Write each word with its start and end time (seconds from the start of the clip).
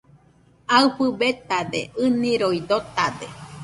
Aɨfɨ 0.77 1.05
betade, 1.19 1.81
ɨniroi 2.03 2.59
dotade 2.69 3.27